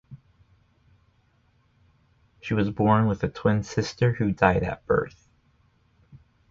[2.41, 5.29] She was born with a twin sister who died at birth.